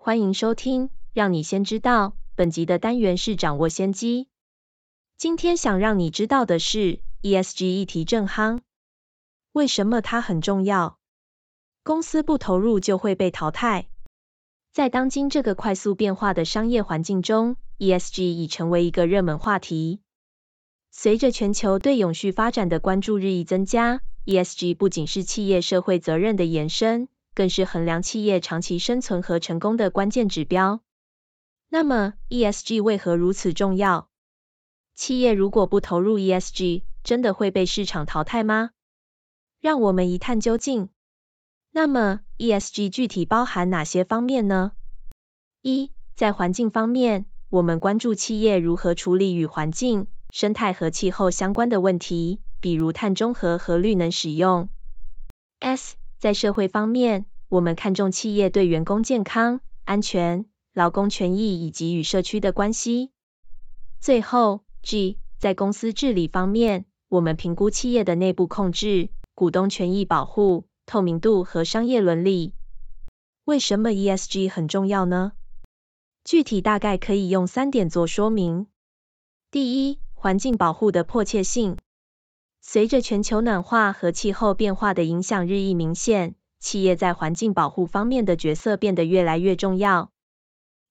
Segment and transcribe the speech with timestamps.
[0.00, 2.14] 欢迎收听，让你先知道。
[2.36, 4.28] 本集的单元是掌握先机。
[5.16, 8.60] 今天想让你知道的是，ESG 议题正夯，
[9.52, 10.98] 为什么它很重要？
[11.82, 13.88] 公司不投入就会被淘汰。
[14.72, 20.00] 在当今这个快速变化的商业环境中，ESG 已成为一个热门话题。
[20.92, 30.80] 随着全球对永续发展的关注日益增加，ESG 不仅是企业社会责任的延伸，更是衡量企业长期生存和成功的关键指标。
[31.68, 34.08] 那么，ESG 为何如此重要？
[34.96, 38.70] 企业如果不投入 ESG，真的会被市场淘汰吗？
[39.60, 40.88] 让我们一探究竟。
[41.70, 44.72] 那么，ESG 具体包含哪些方面呢？
[45.62, 54.68] 一，在环境方面，我们关注企业如何处理与环境、生态和气候相关的问题，比如碳中和和绿能使用。
[55.60, 63.10] S，在社会方面，我们看重企业对员工健康、安全、劳工权益以及与社区的关系。
[64.00, 72.52] 最后，G 在公司治理方面，我们评估企业的内部控制、股东权益保护、透明度和商业伦理。
[73.44, 75.32] 为什么 ESG 很重要呢？
[76.24, 78.66] 具体大概可以用三点做说明。
[79.50, 81.78] 第一，环境保护的迫切性。
[82.60, 90.10] 随着全球暖化和气候变化的影响日益明显，企业在环境保护方面的角色变得越来越重要。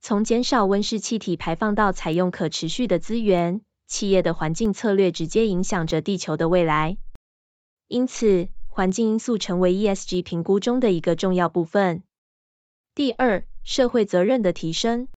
[0.00, 3.60] 从减少温室气体排放到采用可持续的资源。
[3.86, 6.96] 企业的环境策略直接影响着地球的未来，
[7.88, 12.04] 因此环境因素成为 ESG 评估中的一个重要部分。
[12.94, 15.08] 第二，社会责任的提升。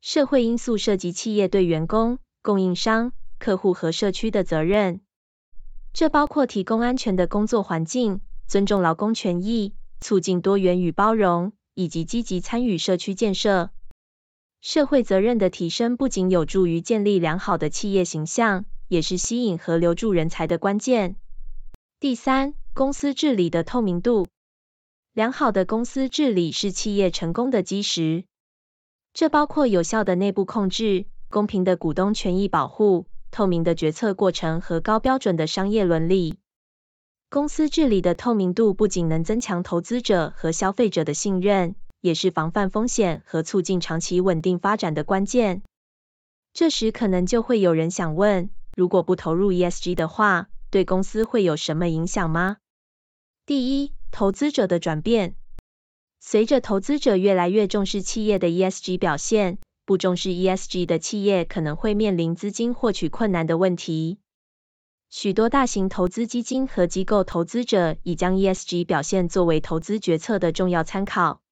[0.00, 5.02] 社会因素涉及企业对员工、供应商、客户和社区的责任，
[5.92, 13.70] 这包括提供安全的工作环境、尊重劳工权益、促进多元与包容，以及积极参与社区建设。
[14.60, 21.14] 社会责任的提升不仅有助于建立良好的企业形象，也是吸引和留住人才的关键。
[22.00, 24.26] 第三，公司治理的透明度。
[25.12, 28.24] 良好的公司治理是企业成功的基石，
[29.14, 36.39] 这包括有效的内部控制、公平的股东权益保护、透明的决策过程和高标准的商业伦理。
[37.30, 41.76] 公司治理的透明度不仅能增强投资者和消费者的信任。
[42.00, 45.60] 也是防范风险和促进长期稳定发展的关键。
[46.54, 52.56] 这时可能就会有人想问，如果不投入 ESG 的话，对公司会有什么影响吗？
[53.44, 55.34] 第一，投资者的转变。
[56.20, 64.19] 随着投资者越来越重视企业的 ESG 表现，不重视 ESG 的企业可能会面临资金获取困难的问题。
[65.10, 71.42] 许多大型投资基金和机构投资者已将 ESG 表现作为投资决策的重要参考。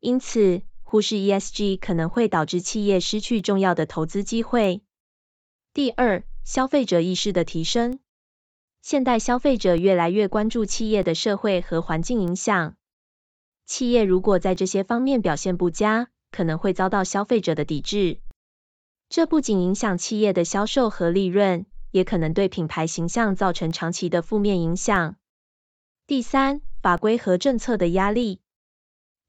[0.00, 4.82] 因此，忽视 ESG 可能会导致企业失去重要的投资机会。
[5.72, 8.00] 第二，消费者意识的提升。
[8.82, 12.74] 现代消费者越来越关注企业的社会和环境影响。
[13.64, 18.18] 企业如果在这些方面表现不佳，可能会遭到消费者的抵制。
[19.08, 25.14] 这不仅影响企业的销售和利润，也可能对品牌形象造成长期的负面影响。
[26.08, 28.40] 第三，法规和政策的压力。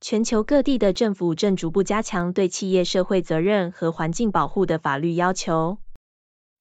[0.01, 5.77] 全球各地的政府正逐步加强对企业社会责任和环境保护的法律要求。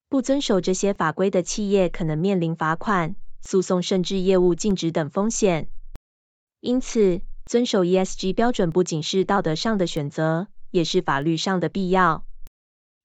[0.08, 5.68] 不遵守这些法规的企业可能面临罚款、诉讼甚至业务禁止等风险。
[6.60, 12.24] 因此，遵守 ESG 标准不仅是道德上的选择，也是法律上的必要。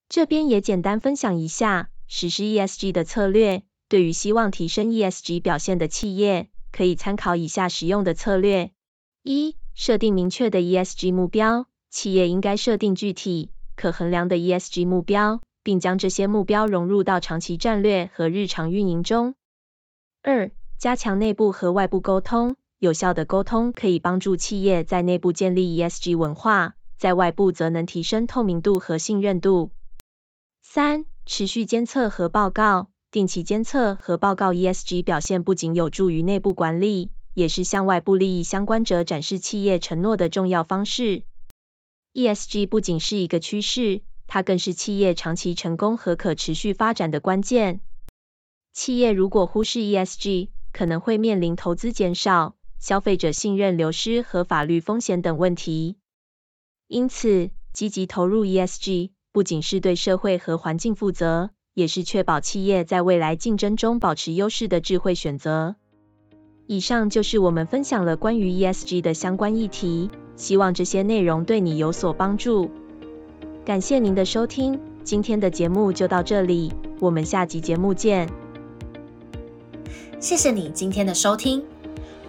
[0.09, 3.63] 这边也简单分享一下实施 ESG 的策略。
[3.89, 8.71] 对于希望提升 ESG 表现的企业，可以参考以下实用的策略：
[9.23, 19.35] 一、设定明确的 ESG 目标，企业应该设定具体、可衡量的 ESG 目标，并将这些目标融入到长期战略和日常运营中。
[20.21, 29.71] 二、加强内部和外部沟通，有效的沟通可以帮助企业在内部建立 ESG 文化，在外部则能提升透明度和信任度。
[30.61, 37.11] 三、持续监测和报告，定期监测和报告 ESG 表现，不仅有助于内部管理。
[37.33, 41.21] 也是向外部利益相关者展示企业承诺的重要方式。
[42.13, 47.81] ESG 不仅是一个趋势，它更是企业长期成功和可持续发展的关键。
[48.73, 55.97] 企业如果忽视 ESG，可能会面临投资减少、消费者信任流失和法律风险等问题。
[56.87, 65.75] 因此，积极投入 ESG 不仅是对社会和环境负责，也是确保企业在未来竞争中保持优势的智慧选择。
[66.65, 72.71] 以上就是我们分享了关于 ESG 的相关议题，希望这些内容对你有所帮助。
[73.63, 78.27] 感谢您的收听，今天的节目就到这里，我们下集节目见。
[80.19, 81.63] 谢谢你今天的收听。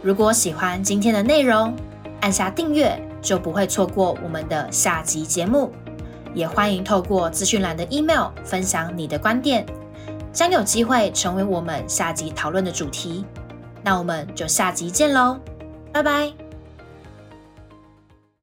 [0.03, 1.75] 如果喜欢今天的内容，
[2.21, 5.73] 按下订阅就不会错过我们的下集节目。
[6.39, 9.67] 也欢迎透过资讯栏的 email 分享你的观点，
[10.33, 13.25] 将有机会成为我们下集讨论的主题。
[13.83, 15.41] 那我们就下集见喽，
[15.93, 16.48] 拜拜。